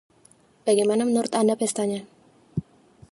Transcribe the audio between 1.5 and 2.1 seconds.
pestanya?